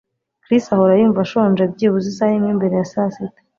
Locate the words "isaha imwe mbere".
2.11-2.73